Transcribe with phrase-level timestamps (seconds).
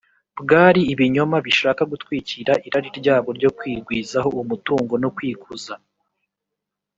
[0.41, 5.73] bwari ibinyoma bishaka gutwikira irari ryabo ryo kwigwizaho umutungo no kwikuza